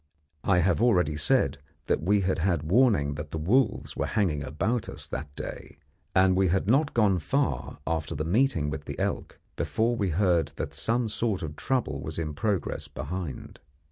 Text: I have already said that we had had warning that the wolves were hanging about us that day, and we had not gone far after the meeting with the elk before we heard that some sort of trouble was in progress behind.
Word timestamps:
I 0.43 0.61
have 0.61 0.81
already 0.81 1.15
said 1.15 1.59
that 1.85 2.01
we 2.01 2.21
had 2.21 2.39
had 2.39 2.63
warning 2.71 3.13
that 3.13 3.29
the 3.29 3.37
wolves 3.37 3.95
were 3.95 4.07
hanging 4.07 4.41
about 4.43 4.89
us 4.89 5.05
that 5.07 5.35
day, 5.35 5.77
and 6.15 6.35
we 6.35 6.47
had 6.47 6.65
not 6.65 6.95
gone 6.95 7.19
far 7.19 7.77
after 7.85 8.15
the 8.15 8.25
meeting 8.25 8.71
with 8.71 8.85
the 8.85 8.97
elk 8.97 9.39
before 9.55 9.95
we 9.95 10.09
heard 10.09 10.53
that 10.55 10.73
some 10.73 11.07
sort 11.07 11.43
of 11.43 11.55
trouble 11.55 12.01
was 12.01 12.17
in 12.17 12.33
progress 12.33 12.87
behind. 12.87 13.59